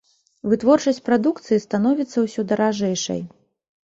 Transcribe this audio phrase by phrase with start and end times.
[0.51, 3.21] Вытворчасць прадукцыі становіцца ўсё даражэйшай.